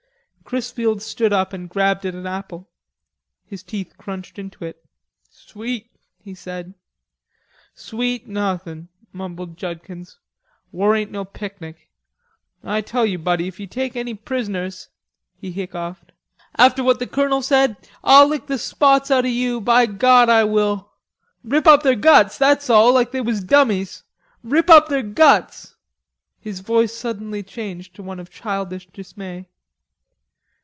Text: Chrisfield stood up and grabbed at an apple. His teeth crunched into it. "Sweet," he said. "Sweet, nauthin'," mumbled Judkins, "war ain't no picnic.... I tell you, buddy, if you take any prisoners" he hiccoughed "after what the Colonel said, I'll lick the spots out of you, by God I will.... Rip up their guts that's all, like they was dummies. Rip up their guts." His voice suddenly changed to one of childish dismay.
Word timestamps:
Chrisfield 0.43 1.01
stood 1.01 1.31
up 1.31 1.53
and 1.53 1.69
grabbed 1.69 2.05
at 2.05 2.13
an 2.13 2.27
apple. 2.27 2.67
His 3.45 3.63
teeth 3.63 3.97
crunched 3.97 4.37
into 4.37 4.65
it. 4.65 4.83
"Sweet," 5.29 5.89
he 6.21 6.33
said. 6.35 6.73
"Sweet, 7.73 8.27
nauthin'," 8.27 8.89
mumbled 9.13 9.55
Judkins, 9.55 10.19
"war 10.73 10.93
ain't 10.93 11.09
no 11.09 11.23
picnic.... 11.23 11.89
I 12.65 12.81
tell 12.81 13.05
you, 13.05 13.17
buddy, 13.17 13.47
if 13.47 13.61
you 13.61 13.67
take 13.67 13.95
any 13.95 14.13
prisoners" 14.13 14.89
he 15.39 15.53
hiccoughed 15.53 16.11
"after 16.57 16.83
what 16.83 16.99
the 16.99 17.07
Colonel 17.07 17.41
said, 17.41 17.77
I'll 18.03 18.27
lick 18.27 18.47
the 18.47 18.57
spots 18.57 19.09
out 19.09 19.23
of 19.23 19.31
you, 19.31 19.61
by 19.61 19.85
God 19.85 20.27
I 20.27 20.43
will.... 20.43 20.91
Rip 21.45 21.65
up 21.65 21.81
their 21.83 21.95
guts 21.95 22.37
that's 22.37 22.69
all, 22.69 22.93
like 22.93 23.13
they 23.13 23.21
was 23.21 23.41
dummies. 23.41 24.03
Rip 24.43 24.69
up 24.69 24.89
their 24.89 25.01
guts." 25.03 25.75
His 26.41 26.59
voice 26.59 26.93
suddenly 26.93 27.41
changed 27.41 27.95
to 27.95 28.03
one 28.03 28.19
of 28.19 28.29
childish 28.29 28.87
dismay. 28.87 29.47